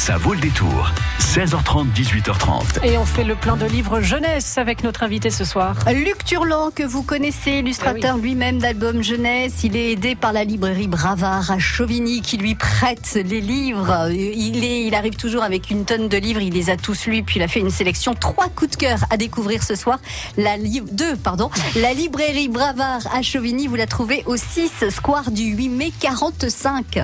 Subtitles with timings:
[0.00, 0.90] Ça vaut le détour.
[1.20, 2.82] 16h30, 18h30.
[2.84, 5.76] Et on fait le plein de livres jeunesse avec notre invité ce soir.
[5.92, 9.62] Luc Turlan, que vous connaissez, illustrateur lui-même d'albums jeunesse.
[9.62, 14.08] Il est aidé par la librairie Bravard à Chauvigny qui lui prête les livres.
[14.10, 16.40] Il, est, il arrive toujours avec une tonne de livres.
[16.40, 17.22] Il les a tous lus.
[17.22, 18.14] Puis il a fait une sélection.
[18.14, 19.98] Trois coups de cœur à découvrir ce soir.
[20.38, 21.50] La li- deux, pardon.
[21.76, 27.00] La librairie Bravard à Chauvigny, vous la trouvez au 6 Square du 8 mai 45.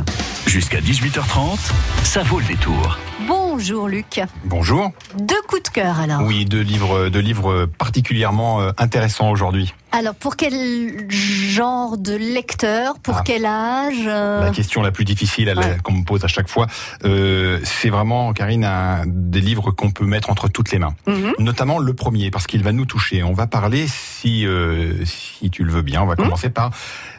[0.47, 1.59] Jusqu'à 18h30,
[2.03, 2.96] ça vaut le détour.
[3.27, 4.21] Bull Bonjour Luc.
[4.45, 4.93] Bonjour.
[5.19, 6.21] Deux coups de cœur alors.
[6.27, 9.73] Oui, deux livres, deux livres particulièrement euh, intéressants aujourd'hui.
[9.93, 12.99] Alors pour quel genre de lecteur?
[12.99, 13.23] Pour Ah.
[13.25, 15.79] quel âge euh, La question la plus difficile Ouais.
[15.83, 16.67] qu'on me pose à chaque fois,
[17.07, 20.95] euh, c'est vraiment, Karine, un, des livres qu'on peut mettre entre toutes les mains.
[21.07, 21.33] Mhm.
[21.39, 23.23] Notamment le premier, parce qu'il va nous toucher.
[23.23, 26.25] On va parler, si, euh, si tu le veux bien, on va Mhm.
[26.25, 26.73] commencer par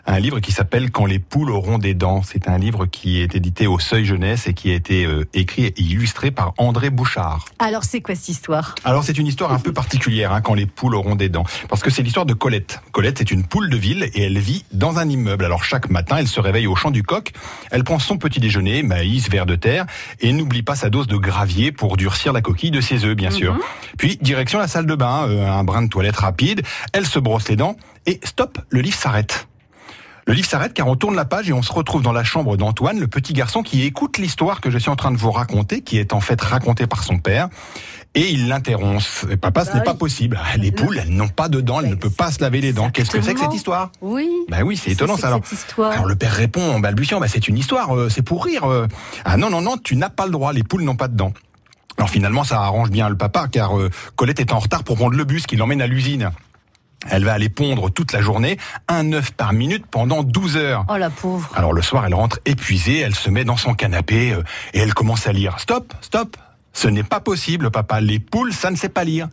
[0.05, 2.21] un livre qui s'appelle Quand les poules auront des dents.
[2.21, 5.73] C'est un livre qui est édité au Seuil Jeunesse et qui a été écrit et
[5.81, 7.45] illustré par André Bouchard.
[7.59, 8.75] Alors c'est quoi cette histoire?
[8.83, 11.81] Alors c'est une histoire un peu particulière hein, quand les poules auront des dents, parce
[11.81, 12.81] que c'est l'histoire de Colette.
[12.91, 15.45] Colette est une poule de ville et elle vit dans un immeuble.
[15.45, 17.31] Alors chaque matin, elle se réveille au chant du coq,
[17.71, 19.85] elle prend son petit déjeuner, maïs, verre de terre,
[20.19, 23.31] et n'oublie pas sa dose de gravier pour durcir la coquille de ses œufs, bien
[23.31, 23.57] sûr.
[23.97, 26.61] Puis direction la salle de bain, euh, un brin de toilette rapide,
[26.93, 29.47] elle se brosse les dents et stop, le livre s'arrête.
[30.27, 32.57] Le livre s'arrête car on tourne la page et on se retrouve dans la chambre
[32.57, 35.81] d'Antoine, le petit garçon qui écoute l'histoire que je suis en train de vous raconter,
[35.81, 37.47] qui est en fait racontée par son père.
[38.13, 39.25] Et il l'interrompt.
[39.39, 40.37] Papa, ce Bah n'est pas possible.
[40.43, 42.73] Ah, Les poules, elles n'ont pas de dents, elles ne peuvent pas se laver les
[42.73, 42.89] dents.
[42.89, 43.91] Qu'est-ce que c'est que cette histoire?
[44.01, 44.27] Oui.
[44.49, 45.27] Bah oui, c'est étonnant ça.
[45.27, 45.91] Alors, Cette histoire?
[45.93, 48.65] alors le père répond en balbutiant, bah, c'est une histoire, euh, c'est pour rire.
[48.65, 48.87] euh.
[49.23, 51.31] Ah non, non, non, tu n'as pas le droit, les poules n'ont pas de dents.
[51.97, 55.15] Alors finalement, ça arrange bien le papa, car euh, Colette est en retard pour prendre
[55.15, 56.31] le bus qui l'emmène à l'usine.
[57.09, 60.85] Elle va aller pondre toute la journée, un œuf par minute pendant 12 heures.
[60.89, 61.49] Oh la pauvre.
[61.55, 64.93] Alors le soir, elle rentre épuisée, elle se met dans son canapé euh, et elle
[64.93, 65.59] commence à lire.
[65.59, 66.37] Stop, stop,
[66.73, 68.01] ce n'est pas possible, papa.
[68.01, 69.29] Les poules, ça ne sait pas lire.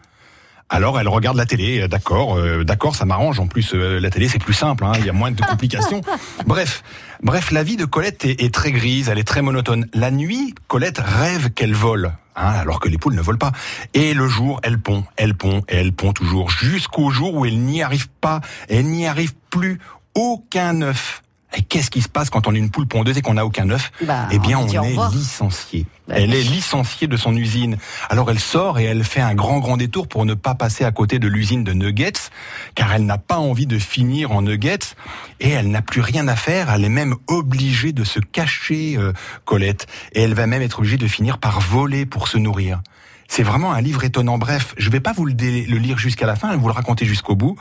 [0.71, 3.39] Alors elle regarde la télé, euh, d'accord, euh, d'accord, ça m'arrange.
[3.39, 6.01] En plus, euh, la télé c'est plus simple, hein, il y a moins de complications.
[6.47, 6.83] bref,
[7.23, 9.87] bref, la vie de Colette est, est très grise, elle est très monotone.
[9.93, 13.53] La nuit, Colette rêve qu'elle vole, hein, alors que les poules ne volent pas.
[13.93, 17.83] Et le jour, elle pond, elle pond elle pond toujours, jusqu'au jour où elle n'y
[17.83, 19.81] arrive pas, elle n'y arrive plus,
[20.15, 21.24] aucun œuf.
[21.57, 23.69] Et qu'est-ce qui se passe quand on est une poule pondeuse et qu'on n'a aucun
[23.71, 25.87] œuf Bah, Eh bien, on est licencié.
[26.07, 27.79] Bah elle est licenciée de son usine.
[28.11, 30.93] Alors elle sort et elle fait un grand grand détour pour ne pas passer à
[30.93, 32.31] côté de l'usine de Nuggets,
[32.75, 34.97] car elle n'a pas envie de finir en Nuggets
[35.41, 36.71] et elle n'a plus rien à faire.
[36.71, 39.15] Elle est même obligée de se cacher, euh,
[39.47, 42.83] Colette, et elle va même être obligée de finir par voler pour se nourrir.
[43.29, 44.39] C'est vraiment un livre étonnant.
[44.39, 47.57] Bref, je vais pas vous le, lire jusqu'à la fin, vous le raconter jusqu'au bout,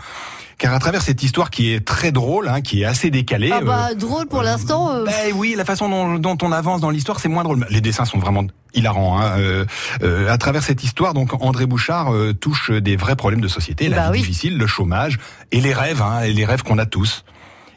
[0.57, 3.51] car à travers cette histoire qui est très drôle, hein, qui est assez décalée.
[3.53, 4.91] Ah bah euh, drôle pour l'instant.
[4.93, 7.65] euh, ben oui, la façon dont, dont on avance dans l'histoire, c'est moins drôle.
[7.69, 8.43] Les dessins sont vraiment
[8.75, 9.19] hilarants.
[9.19, 9.37] Hein.
[9.39, 9.65] Euh,
[10.03, 13.87] euh, à travers cette histoire, donc André Bouchard euh, touche des vrais problèmes de société,
[13.89, 14.19] la Bah vie oui.
[14.19, 15.17] difficile, le chômage
[15.51, 17.23] et les rêves, hein, et les rêves qu'on a tous.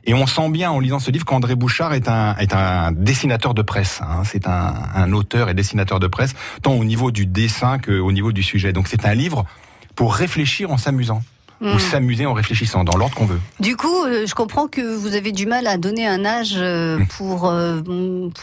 [0.07, 3.55] Et on sent bien en lisant ce livre qu'André Bouchard est un, est un dessinateur
[3.55, 4.01] de presse.
[4.03, 4.23] Hein.
[4.25, 8.31] C'est un, un auteur et dessinateur de presse, tant au niveau du dessin qu'au niveau
[8.33, 8.73] du sujet.
[8.73, 9.45] Donc c'est un livre
[9.97, 11.23] pour réfléchir en s'amusant.
[11.59, 11.75] Hmm.
[11.75, 13.41] Ou s'amuser en réfléchissant, dans l'ordre qu'on veut.
[13.61, 16.99] Du coup, euh, je comprends que vous avez du mal à donner un âge euh,
[16.99, 17.07] Mm.
[17.07, 17.81] pour euh,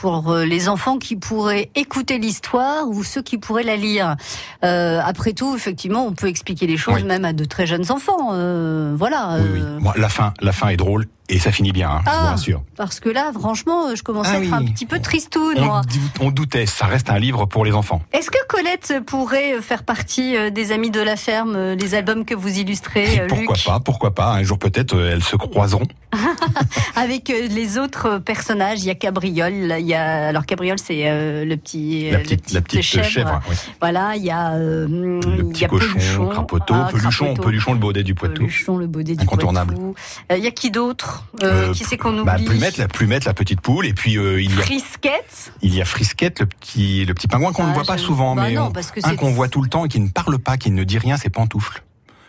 [0.01, 4.15] pour les enfants qui pourraient écouter l'histoire ou ceux qui pourraient la lire.
[4.63, 7.03] Euh, après tout, effectivement, on peut expliquer les choses Oui.
[7.03, 8.31] même à de très jeunes enfants.
[8.33, 9.37] euh, voilà.
[9.39, 9.61] Oui,
[9.95, 12.29] la fin, la fin est drôle et ça finit bien, hein, je vous Ah.
[12.31, 12.63] rassure.
[12.75, 14.51] Parce que là, franchement, je commence Ah à être oui.
[14.53, 15.81] un petit peu tristoune, On, moi.
[16.19, 18.01] on doutait, ça reste un livre pour les enfants.
[18.11, 22.25] Est-ce que Colette pourrait faire partie euh, des Amis de la Ferme, euh, les albums
[22.25, 24.31] que vous illustrez, euh, pourquoi Luc pas, pourquoi pas.
[24.33, 25.87] Un jour peut-être, euh, elles se croiseront.
[26.95, 31.09] Avec euh, les autres personnages, il y a Cabriole, il y a alors Cabriole c'est
[31.09, 33.41] euh, le petit La euh, petite, le la petit petite chèvre.
[33.49, 33.55] oui.
[33.81, 37.25] Voilà, il y a euh, Le il y petit a cochon, Peluchon, Crapoteau, Ah, Peluchon,
[37.25, 37.41] Crapoteau.
[37.43, 38.41] Peluchon, le baudet du Poitou.
[38.43, 39.73] Peluchon, le baudet du Incontournable.
[39.75, 39.95] Poitou.
[40.35, 41.25] Il y a qui d'autre
[41.73, 44.59] Qui c'est qu'on oublie Bah, Plumette, la Plumette, la petite poule, et puis il y
[44.59, 45.53] a Frisquette.
[45.61, 48.35] il y a Frisquette, le petit le petit pingouin qu'on Ah, ne voit pas souvent,
[48.35, 50.09] bah mais non, on- parce que un qu'on voit tout le temps et qui ne
[50.09, 51.83] parle pas, qui ne dit rien, c'est Pantoufle,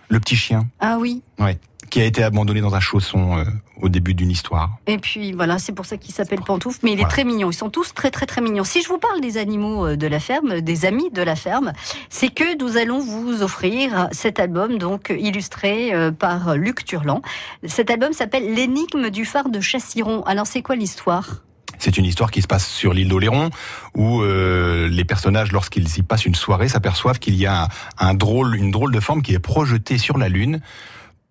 [0.08, 1.22] le petit chien, Ah oui.
[1.38, 1.58] ouais,
[1.94, 3.44] qui a été abandonné dans un chausson euh,
[3.80, 4.78] au début d'une histoire.
[4.88, 7.08] Et puis voilà, c'est pour ça qu'il s'appelle Pantoufle, mais il est Voilà.
[7.08, 7.52] très mignon.
[7.52, 8.64] Ils sont tous très très très mignons.
[8.64, 11.72] Si je vous parle des animaux euh, de la ferme, des amis de la ferme,
[12.10, 17.22] c'est que nous allons vous offrir cet album donc illustré euh, par Luc Turlan.
[17.64, 20.24] Cet album s'appelle L'énigme du phare de Chassiron.
[20.24, 21.44] Alors c'est quoi l'histoire?
[21.78, 23.50] C'est une histoire qui se passe sur l'île d'Oléron,
[23.94, 27.68] où euh, les personnages, lorsqu'ils y passent une soirée, s'aperçoivent qu'il y a
[27.98, 30.60] un drôle, une drôle de forme qui est projetée sur la Lune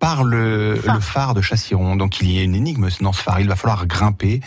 [0.04, 0.94] par le, Phare.
[0.94, 1.96] le phare de Chassiron.
[1.96, 3.40] Donc il y a une énigme dans ce phare.
[3.40, 4.40] Il va falloir grimper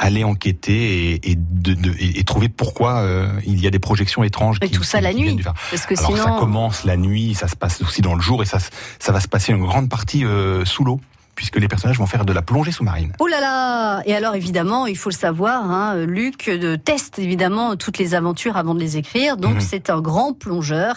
[0.00, 4.22] aller enquêter et, et, de, de, et, trouver pourquoi euh, il y a des projections
[4.22, 4.58] étranges.
[4.62, 5.36] Et tout ça la nuit.
[5.70, 8.46] Parce que Alors ça commence la nuit, ça se passe aussi dans le jour et
[8.46, 8.58] ça,
[9.00, 11.00] ça va se passer une grande partie euh, sous l'eau
[11.34, 13.12] puisque les personnages vont faire de la plongée sous-marine.
[13.20, 17.76] Oh là là Et alors évidemment, il faut le savoir, hein, Luc de teste évidemment
[17.76, 19.60] toutes les aventures avant de les écrire, donc mhm.
[19.60, 20.96] c'est un grand plongeur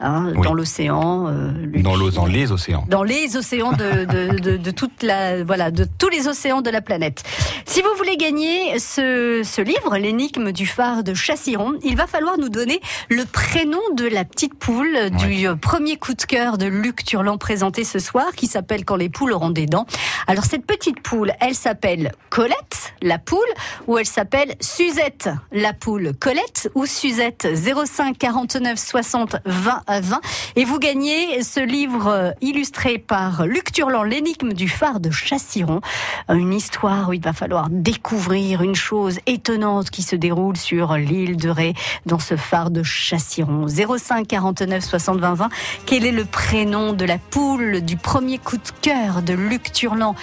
[0.00, 1.28] hein, dans l'océan.
[1.28, 1.52] Euh,
[1.82, 2.84] dans, dans les océans.
[2.88, 6.70] Dans les océans de, de, de, de, toute la, voilà, de tous les océans de
[6.70, 7.22] la planète.
[7.66, 12.38] Si vous voulez gagner ce, ce livre, l'énigme du phare de Chassiron, il va falloir
[12.38, 17.04] nous donner le prénom de la petite poule du premier coup de cœur de Luc
[17.04, 19.86] Turlan présenté ce soir, qui s'appelle Quand les poules auront des dents.
[20.26, 23.38] Alors cette petite poule, elle s'appelle Colette, la poule,
[23.86, 26.12] ou elle s'appelle Suzette, la poule.
[26.18, 30.20] Colette ou Suzette 05 49 60 20 à 20.
[30.56, 35.80] Et vous gagnez ce livre illustré par Luc Turlan, l'énigme du phare de Chassiron.
[36.28, 41.36] Une histoire où il va falloir découvrir une chose étonnante qui se déroule sur l'île
[41.36, 41.74] de Ré,
[42.06, 43.66] dans ce phare de Chassiron.
[43.68, 45.48] 05 49 60 20 20.
[45.86, 50.14] Quel est le prénom de la poule du premier coup de cœur de Luc Turlan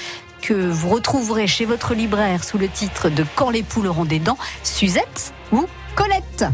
[0.42, 4.20] que vous retrouverez chez votre libraire sous le titre de Quand les poules auront des
[4.20, 5.66] dents, Suzette ou
[5.96, 6.46] Colette?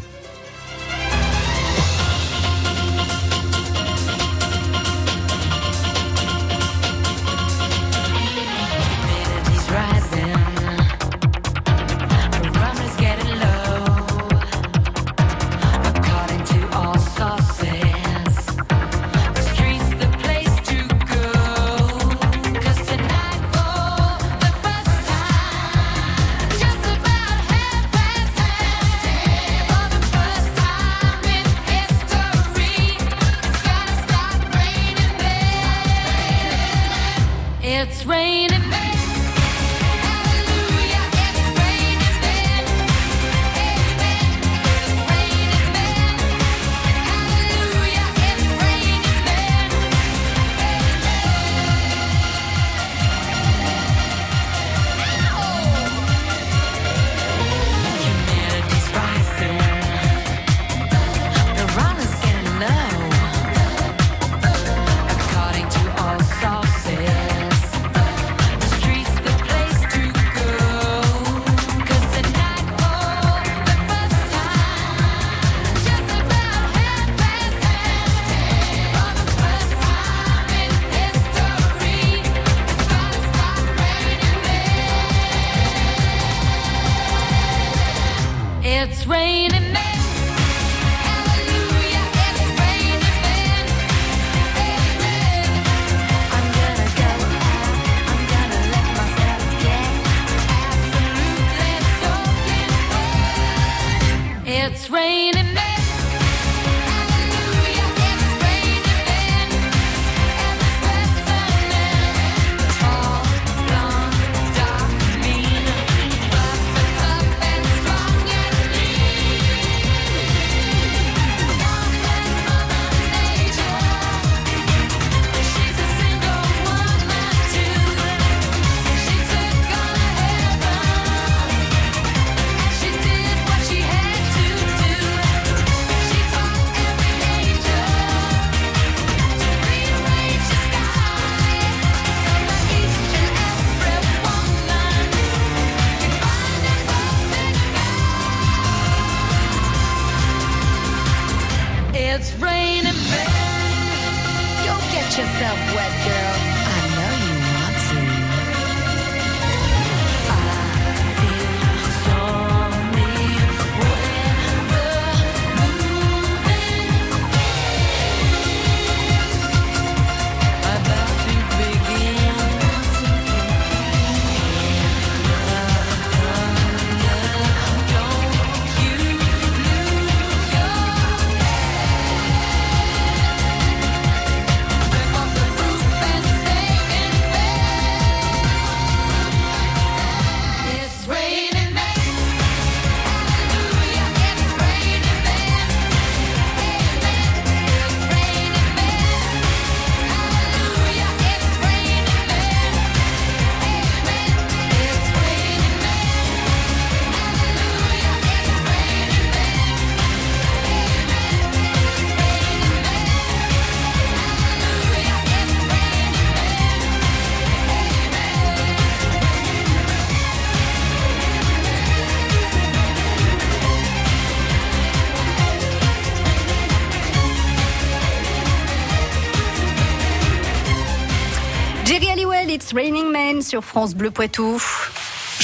[233.62, 234.58] France Bleu Poitou.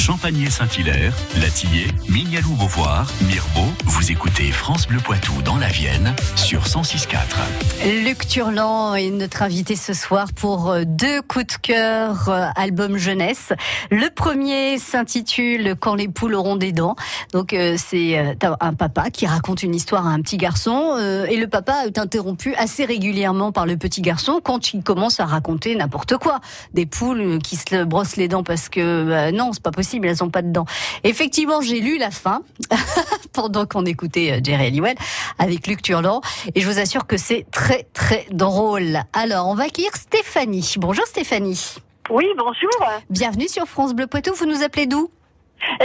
[0.10, 8.04] Champagné-Saint-Hilaire, Latillé, Mignalou Beauvoir, Mirbeau, vous écoutez France Bleu Poitou dans la Vienne sur 106.4.
[8.04, 12.98] Luc Turlan est notre invité ce soir pour euh, deux coups de cœur euh, album
[12.98, 13.54] jeunesse.
[13.92, 16.96] Le premier s'intitule Quand les poules auront des dents.
[17.32, 20.98] Donc euh, c'est un papa qui raconte une histoire à un petit garçon
[21.30, 25.26] et le papa est interrompu assez régulièrement par le petit garçon quand il commence à
[25.26, 26.40] raconter n'importe quoi.
[26.74, 30.18] Des poules qui se brossent les dents parce que bah, non, c'est pas possible elles
[30.18, 30.66] sont pas dedans.
[31.04, 32.42] Effectivement, j'ai lu la fin
[33.34, 34.96] pendant qu'on écoutait euh, Jerry Halliwell
[35.38, 36.22] avec Luc Turlan
[36.56, 39.00] et je vous assure que c'est très très drôle.
[39.14, 40.76] Alors, on va accueillir Stéphanie.
[40.78, 41.76] Bonjour Stéphanie.
[42.10, 43.02] Oui, bonjour.
[43.10, 44.34] Bienvenue sur France Bleu Poitou.
[44.34, 45.10] Vous nous appelez d'où?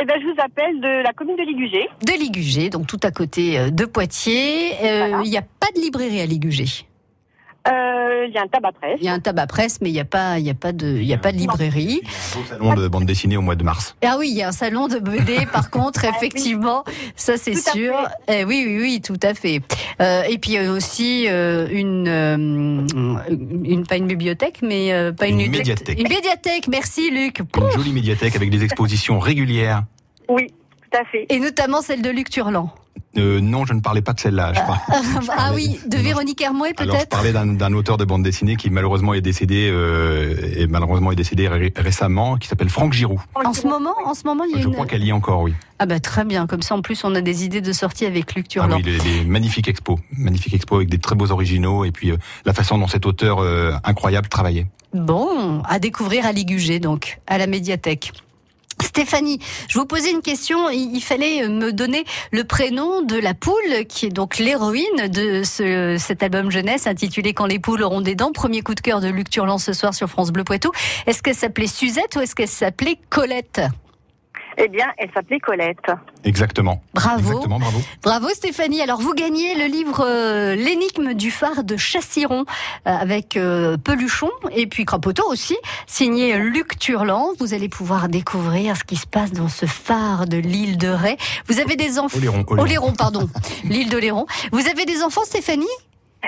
[0.01, 1.89] Eh ben, je vous appelle de la commune de Ligugé.
[2.07, 4.73] De Ligugé, donc tout à côté euh, de Poitiers.
[4.83, 6.87] Euh, il n'y a pas de librairie à Ligugé.
[7.67, 8.99] Euh, il y a un tabac presse.
[9.01, 10.73] Il y a un tabac presse, mais il n'y a pas, il y a pas
[10.73, 12.03] de, il y a pas de librairie.
[12.03, 13.97] Il y a un beau salon de bande dessinée au mois de mars.
[14.05, 16.85] Ah oui, il y a un salon de BD, par contre, effectivement,
[17.17, 17.95] ça c'est sûr.
[18.29, 19.63] Eh oui, oui, oui, tout à fait.
[20.01, 25.27] Euh, et puis il y a aussi euh, une, une, pas une bibliothèque, mais pas
[25.27, 25.99] une, une médiathèque.
[25.99, 26.69] Une médiathèque.
[26.69, 27.41] Merci, Luc.
[27.57, 29.85] Une jolie médiathèque avec des expositions régulières.
[30.29, 30.49] Oui,
[30.95, 31.27] à fait.
[31.29, 32.73] Et notamment celle de Luc Turlan.
[33.17, 34.53] Euh, non, je ne parlais pas de celle-là.
[35.37, 36.91] ah oui, de Véronique Hermouet peut-être.
[36.91, 41.13] Alors je parlais d'un auteur de bande dessinée qui malheureusement est décédé euh, et malheureusement
[41.13, 43.19] est décédé récemment, qui s'appelle Franck Giroud.
[43.35, 45.43] En ce moment, en ce moment, il y a Je crois qu'elle y est encore,
[45.43, 45.55] oui.
[45.79, 46.47] Ah bah très bien.
[46.47, 48.79] Comme ça, en plus, on a des idées de sortie avec Luc Turlan.
[48.79, 52.17] Ah oui, des magnifiques expos, magnifiques expos avec des très beaux originaux et puis euh,
[52.45, 53.41] la façon dont cet auteur
[53.85, 54.67] incroyable travaillait.
[54.93, 58.13] Bon, à découvrir à Ligugé donc, à la médiathèque.
[58.85, 59.39] Stéphanie,
[59.69, 60.69] je vous posais une question.
[60.71, 65.97] Il fallait me donner le prénom de la poule qui est donc l'héroïne de ce,
[65.99, 68.31] cet album jeunesse intitulé Quand les poules auront des dents.
[68.33, 70.71] Premier coup de cœur de Luc Turlan ce soir sur France Bleu Poitou.
[71.07, 73.63] Est-ce qu'elle s'appelait Suzette ou est-ce qu'elle s'appelait Colette?
[74.57, 75.91] Eh bien, elle s'appelait Colette.
[76.25, 76.83] Exactement.
[76.95, 77.29] Bravo.
[77.29, 77.79] Exactement, bravo.
[78.03, 78.81] Bravo Stéphanie.
[78.81, 82.45] Alors vous gagnez le livre euh, L'énigme du phare de Chassiron
[82.87, 85.57] euh, avec euh, Peluchon et puis Crapoteau aussi,
[85.87, 87.33] signé Luc Turlan.
[87.39, 91.17] Vous allez pouvoir découvrir ce qui se passe dans ce phare de l'île de Ré.
[91.47, 92.19] Vous avez des enfants.
[92.19, 92.93] Oléron, Oléron.
[92.93, 93.29] pardon.
[93.65, 94.27] l'île d'Oléron.
[94.53, 95.67] Vous avez des enfants Stéphanie?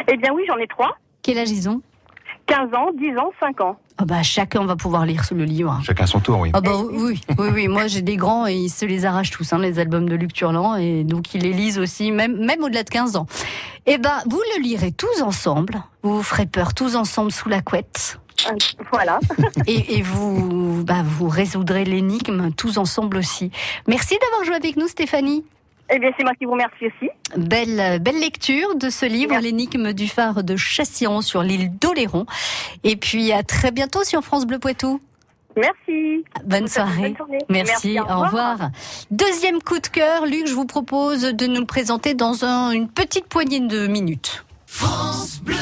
[0.08, 0.96] Eh bien oui, j'en ai trois.
[1.22, 1.80] Quel âge ils ont?
[2.46, 3.76] 15 ans, 10 ans, 5 ans.
[3.98, 5.80] Ah bah chacun va pouvoir lire le livre.
[5.82, 6.50] Chacun son tour, oui.
[6.52, 7.68] Ah bah oui, oui, oui.
[7.68, 10.32] Moi j'ai des grands et ils se les arrachent tous, hein, les albums de Luc
[10.32, 13.26] Turlan, et donc ils les lisent aussi, même même au-delà de 15 ans.
[13.86, 15.82] Eh ben vous le lirez tous ensemble.
[16.02, 18.18] Vous vous ferez peur tous ensemble sous la couette.
[18.48, 18.54] Euh,
[18.92, 19.18] voilà.
[19.66, 23.50] et, et, vous, bah, vous résoudrez l'énigme tous ensemble aussi.
[23.88, 25.44] Merci d'avoir joué avec nous, Stéphanie.
[25.90, 27.10] Eh bien, c'est moi qui vous remercie aussi.
[27.36, 32.26] Belle, belle lecture de ce livre, L'énigme du phare de Chassiron sur l'île d'Oléron.
[32.82, 35.00] Et puis, à très bientôt sur France Bleu Poitou.
[35.56, 36.24] Merci.
[36.44, 37.14] Bonne soirée.
[37.48, 38.70] Merci, au, revoir.
[39.10, 43.26] Deuxième coup de cœur, Luc, je vous propose de nous le présenter dans une petite
[43.26, 44.44] poignée de minutes.
[44.66, 45.56] France Bleu.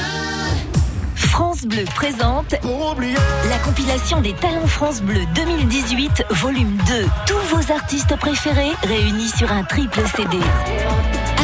[1.34, 7.06] France Bleu présente la compilation des talents France Bleu 2018, volume 2.
[7.26, 10.38] Tous vos artistes préférés réunis sur un triple CD.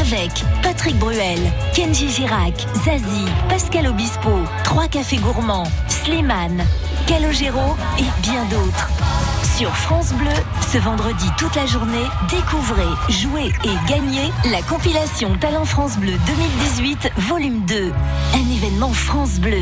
[0.01, 1.41] Avec Patrick Bruel,
[1.75, 2.55] Kenji Girac,
[2.85, 4.31] Zazie, Pascal Obispo,
[4.63, 6.63] Trois Cafés Gourmands, Slimane,
[7.09, 8.89] Calogero et bien d'autres.
[9.61, 10.31] Sur France Bleu,
[10.73, 17.11] ce vendredi toute la journée, découvrez, jouez et gagnez la compilation Talent France Bleu 2018,
[17.19, 17.93] volume 2.
[18.37, 19.61] Un événement France Bleu.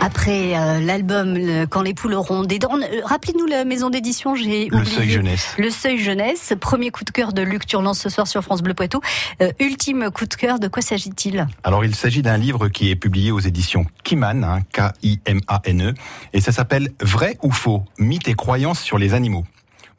[0.00, 1.36] Après euh, l'album
[1.70, 5.54] Quand les poules auront des dents, euh, rappelez-nous la maison d'édition, j'ai Le Seuil Jeunesse.
[5.58, 8.74] Le Seuil Jeunesse, premier coup de cœur de Luc Turlan ce soir sur France Bleu
[8.74, 9.00] Poitou.
[9.40, 11.46] Euh, ultime coup de cœur, de quoi s'agit-il?
[11.64, 15.94] Alors il s'agit d'un livre qui est publié aux éditions Kiman, hein, K-I-M-A-N-E,
[16.32, 19.44] et ça s'appelle Vrai ou faux, mythes et croyances sur les animaux.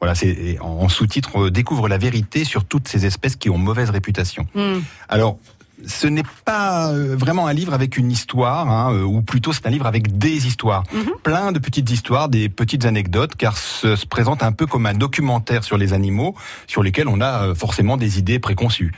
[0.00, 4.46] Voilà, c'est en sous-titre découvre la vérité sur toutes ces espèces qui ont mauvaise réputation.
[4.54, 4.80] Hmm.
[5.08, 5.38] Alors
[5.86, 9.66] ce n'est pas euh, vraiment un livre avec une histoire, hein, euh, ou plutôt c'est
[9.66, 10.84] un livre avec des histoires.
[10.92, 11.12] Mhm.
[11.22, 14.94] Plein de petites histoires, des petites anecdotes, car ce se présente un peu comme un
[14.94, 16.34] documentaire sur les animaux,
[16.66, 18.92] sur lesquels on a euh, forcément des idées préconçues.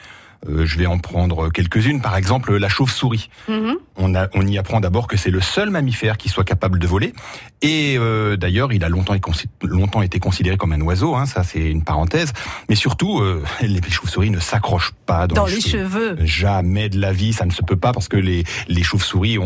[0.48, 2.00] Euh, je vais en prendre quelques-unes.
[2.00, 3.30] Par exemple, la chauve-souris.
[3.48, 3.76] Mhm.
[3.96, 6.86] On, a, on y apprend d'abord que c'est le seul mammifère qui soit capable de
[6.86, 7.12] voler.
[7.62, 11.14] Et euh, d'ailleurs, il a longtemps, été consi- longtemps été considéré comme un oiseau.
[11.14, 12.32] Hein, ça, c'est une parenthèse.
[12.68, 16.16] Mais surtout, euh, les chauves-souris ne s'accrochent pas dans, Dans les cheveux.
[16.20, 19.44] Jamais de la vie, ça ne se peut pas parce que les, les chauves-souris ont,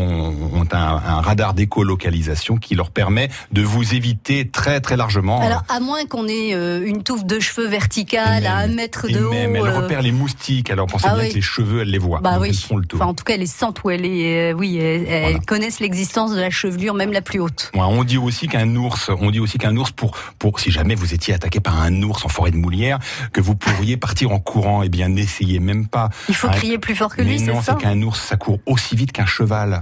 [0.53, 5.41] ont un, un radar d'écolocalisation qui leur permet de vous éviter très très largement.
[5.41, 6.51] Alors, à moins qu'on ait
[6.85, 9.31] une touffe de cheveux verticale à un mètre de haut.
[9.31, 10.69] même, elle repère les moustiques.
[10.69, 11.29] Alors pensez Ah bien oui.
[11.29, 11.99] que les cheveux, les.
[11.99, 12.49] Bah Donc, oui.
[12.49, 12.99] elles font le tour.
[13.01, 14.51] Enfin, en tout cas, elles sentent où elle est.
[14.51, 17.71] euh, oui, elles, elles connaissent l'existence de la chevelure, même la plus haute.
[17.73, 20.95] Ouais, on dit aussi qu'un ours, on dit aussi qu'un ours pour pour si jamais
[20.95, 22.99] vous étiez attaqué par un ours en forêt de Moulière,
[23.33, 24.83] que vous pourriez partir en courant.
[24.83, 26.09] Eh bien, n'essayez même pas.
[26.29, 28.35] Il faut Un- crier plus fort que lui, c'est non, ça c'est qu'un ours, ça
[28.37, 29.81] court aussi vite qu'un cheval.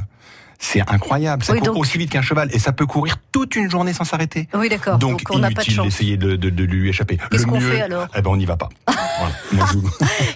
[0.61, 1.43] C'est incroyable.
[1.43, 3.93] Ça Oui, court donc- aussi vite qu'un cheval et ça peut courir toute une journée
[3.93, 4.49] sans s'arrêter.
[4.53, 4.97] Oui, d'accord.
[4.97, 7.17] Donc, on n'a pas de inutile d'essayer de, de, de lui échapper.
[7.31, 8.67] Qu'est-ce qu'on fait, alors Eh ben, on n'y va pas.
[8.87, 9.65] Voilà.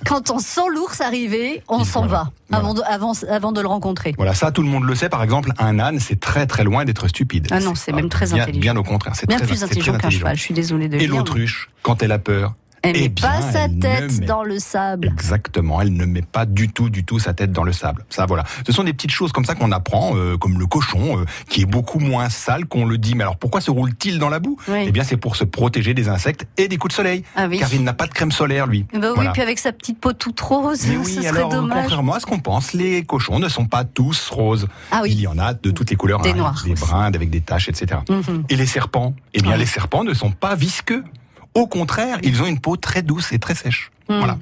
[0.07, 2.23] Quand on sent l'ours arriver, on Et s'en voilà.
[2.23, 2.63] va Voilà.
[2.63, 4.13] avant, de, avant, avant de le rencontrer.
[4.17, 5.09] Voilà, ça tout le monde le sait.
[5.09, 7.47] Par exemple, un âne, c'est très très loin d'être stupide.
[7.51, 8.61] Ah non, c'est pas- même très bien, intelligent.
[8.61, 10.37] Bien au contraire, c'est Bien très, plus intelligent qu'un cheval.
[10.37, 11.15] Je suis désolée de le Et dire.
[11.17, 12.53] l'autruche, quand elle a peur,
[12.83, 15.07] Elle eh met bien, pas sa tête met- dans le sable.
[15.07, 18.05] Exactement, elle ne met pas du tout, du tout sa tête dans le sable.
[18.09, 18.43] Ça, voilà.
[18.67, 21.61] Ce sont des petites choses comme ça qu'on apprend, euh, comme le cochon, euh, qui
[21.61, 23.15] est beaucoup moins sale qu'on le dit.
[23.15, 24.57] Mais alors, pourquoi se roule-t-il dans la boue?
[24.67, 24.83] Oui.
[24.87, 27.57] Eh bien, c'est pour se protéger des insectes et des coups de soleil, Ah oui.
[27.59, 28.85] car il n'a pas de crème solaire, lui.
[28.93, 29.31] Bah oui, Voilà.
[29.31, 31.83] puis avec sa petite peau toute rose, Mais ce oui, serait alors, dommage.
[31.83, 34.67] contrairement à ce qu'on pense, les cochons ne sont pas tous roses.
[34.91, 35.11] Ah oui.
[35.13, 37.41] Il y en a de toutes les couleurs, Des hein, noirs des bruns avec des
[37.41, 38.01] taches, etc.
[38.09, 38.43] Mhm.
[38.49, 39.13] Et les serpents?
[39.33, 41.03] Eh bien, les serpents ne sont pas visqueux.
[41.53, 43.91] Au contraire, ils ont une peau très douce et très sèche.
[44.09, 44.17] Mhm.
[44.19, 44.37] Voilà.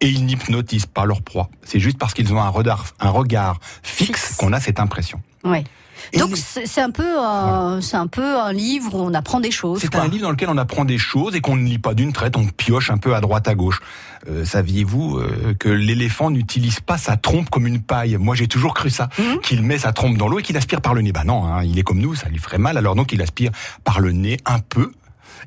[0.00, 1.48] Et ils n'hypnotisent pas leur proie.
[1.64, 4.36] C'est juste parce qu'ils ont un regard, un regard fixe, Fixe.
[4.36, 5.20] qu'on a cette impression.
[5.44, 5.64] Ouais.
[6.12, 9.50] Et Donc c'est un peu un, c'est un peu un livre où on apprend des
[9.50, 9.80] choses.
[9.80, 10.02] C'est quoi.
[10.02, 12.36] un livre dans lequel on apprend des choses et qu'on ne lit pas d'une traite,
[12.36, 13.80] on pioche un peu à droite à gauche.
[14.28, 18.18] Euh, Saviez-vous euh, que l'éléphant n'utilise pas sa trompe comme une paille?
[18.18, 19.40] Moi j'ai toujours cru ça, Mhm.
[19.40, 21.12] qu'il met sa trompe dans l'eau et qu'il aspire par le nez.
[21.12, 22.76] Bah non, hein, il est comme nous, ça lui ferait mal.
[22.76, 23.50] Alors donc il aspire
[23.82, 24.92] par le nez un peu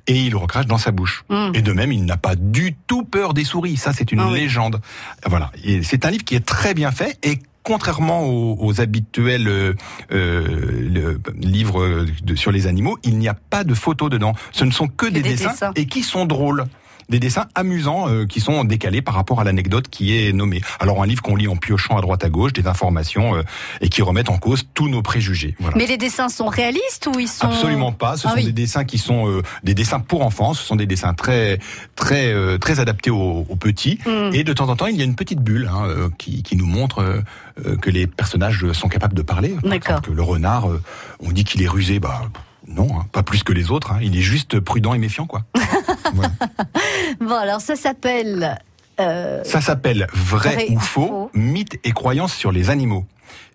[0.07, 1.23] et il le recrache dans sa bouche.
[1.29, 1.51] Mhm.
[1.55, 3.77] Et de même, il n'a pas du tout peur des souris.
[3.77, 4.39] Ça c'est une Ah oui.
[4.41, 4.81] légende.
[5.25, 9.47] Voilà, Et c'est un livre qui est très bien fait et contrairement aux, aux habituels
[9.47, 9.73] euh,
[10.11, 14.33] euh, livres de- sur les animaux, il n'y a pas de photos dedans.
[14.51, 15.71] Ce ne sont que des, des dessins, dessins.
[15.75, 16.65] et qui sont drôles.
[17.09, 20.61] Des dessins amusants euh, qui sont décalés par rapport à l'anecdote qui est nommée.
[20.79, 23.41] Alors un livre qu'on lit en piochant à droite à gauche des informations euh,
[23.81, 25.55] et qui remettent en cause tous nos préjugés.
[25.59, 25.75] Voilà.
[25.77, 28.15] Mais les dessins sont réalistes ou ils sont Absolument pas.
[28.15, 28.45] Ce Ah sont oui.
[28.45, 30.53] des dessins qui sont euh, des dessins pour enfants.
[30.53, 31.59] Ce sont des dessins très
[31.95, 33.99] très euh, très adaptés aux, aux petits.
[34.05, 34.33] Mm.
[34.33, 36.55] Et de temps en temps, il y a une petite bulle hein, euh, qui, qui
[36.55, 39.49] nous montre euh, que les personnages sont capables de parler.
[39.49, 39.97] Par D'accord.
[39.97, 40.81] exemple, le renard, euh,
[41.19, 41.99] on dit qu'il est rusé.
[41.99, 42.21] Bah
[42.67, 43.93] non, hein, pas plus que les autres.
[43.93, 43.99] hein.
[44.01, 45.43] Il est juste prudent et méfiant, quoi.
[47.19, 48.59] Bon alors ça s'appelle
[48.99, 51.31] euh, Ça s'appelle Vrai, Vrai ou faux, faux.
[51.33, 53.05] mythes et croyances sur les animaux.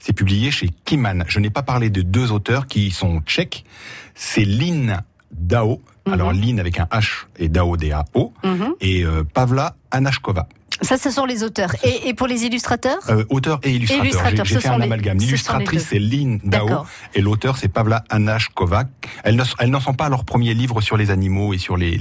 [0.01, 1.25] C'est publié chez Kiman.
[1.29, 3.65] Je n'ai pas parlé de deux auteurs qui sont tchèques.
[4.15, 5.01] C'est Lin
[5.33, 5.81] Dao.
[6.11, 8.33] Alors Lin avec un H et Dao D-A-O.
[8.45, 8.75] mhm.
[8.81, 10.47] Et euh, Pavla Anashkova.
[10.85, 11.71] Ça ce sont les auteurs.
[11.85, 14.05] Et, et pour les illustrateurs Euh, auteur et illustrateur.
[14.05, 15.19] Illustrateur, J'ai- fait un amalgame.
[15.19, 16.85] L'illustratrice, c'est Lin Dao.
[17.15, 18.85] Et l'auteur, c'est Pavla Anashkova.
[19.25, 21.77] Elles ne, elles n'en sont pas à leur premier livre sur les animaux et sur
[21.77, 21.99] les,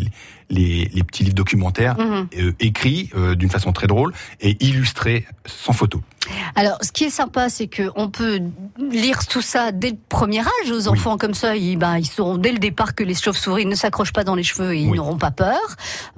[0.50, 1.98] les, les petits livres documentaires.
[1.98, 2.28] Mhm.
[2.40, 6.02] euh, écrits euh, d'une façon très drôle et illustrés sans photo.
[6.56, 8.40] Alors, ce qui est sympa, c'est que on peut
[8.80, 11.56] lire tout ça dès le premier âge aux enfants comme ça.
[11.56, 14.44] Ils, ben, ils sauront dès le départ que les chauves-souris ne s'accrochent pas dans les
[14.44, 14.98] cheveux et ils Oui.
[14.98, 15.60] n'auront pas peur,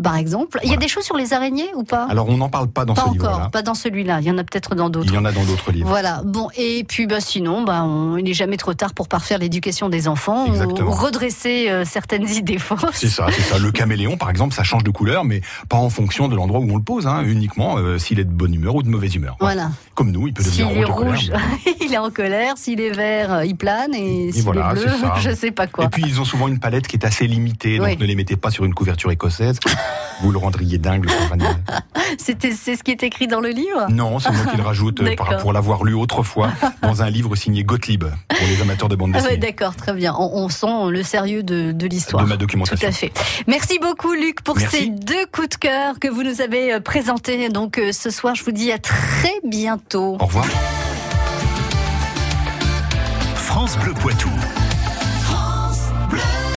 [0.03, 0.59] par exemple.
[0.63, 2.05] Il y a des choses sur les araignées ou pas?
[2.09, 3.49] Alors on n'en parle pas dans Pas ce encore, livre-là.
[3.49, 4.19] pas dans celui-là.
[4.21, 5.13] Il y en a peut-être dans Il d'autres.
[5.13, 5.87] y en a dans d'autres livres.
[5.89, 6.21] Voilà.
[6.25, 9.89] Bon, et puis bah, sinon, bah, on, il n'est jamais trop tard pour parfaire l'éducation
[9.89, 10.89] des enfants ou, Exactement.
[10.89, 12.79] ou redresser euh, certaines idées fausses.
[12.93, 13.57] C'est ça, c'est ça.
[13.59, 16.69] Le caméléon, par exemple, ça change de couleur, mais pas en fonction de l'endroit où
[16.71, 19.35] on le pose, hein, uniquement euh, s'il est de bonne humeur ou de mauvaise humeur.
[19.39, 19.69] Voilà.
[19.95, 21.31] Comme nous, il peut devenir est rouge,
[21.81, 22.57] il est en colère.
[22.57, 23.95] S'il est vert, euh, il plane.
[23.95, 25.13] Et, s'il voilà, est bleu, c'est ça.
[25.19, 25.85] je sais pas quoi.
[25.85, 27.97] Et puis ils ont souvent une palette qui est assez limitée, donc Oui.
[27.97, 29.57] ne les mettez pas sur une couverture écossaise.
[30.21, 31.11] Vous le rendriez dingue, le.
[32.17, 35.01] C'était, c'est ce qui est écrit dans le livre Non, c'est moi qui le rajoute
[35.01, 36.51] euh, pour l'avoir lu autrefois
[36.81, 39.37] dans un livre signé Gottlieb pour les amateurs de bande Ah ouais, dessinée.
[39.37, 40.15] d'accord, très bien.
[40.17, 42.23] On, on sent le sérieux de, de l'histoire.
[42.23, 42.87] De ma Tout documentation.
[42.87, 43.11] à fait.
[43.47, 44.77] Merci beaucoup, Luc, pour Merci.
[44.77, 47.49] ces deux coups de cœur que vous nous avez euh, présentés.
[47.49, 50.17] Donc, euh, ce soir, je vous dis à très bientôt.
[50.19, 50.45] Au revoir.
[53.35, 54.29] France Bleu Poitou.